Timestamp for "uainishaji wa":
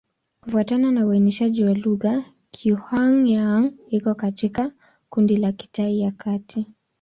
1.07-1.73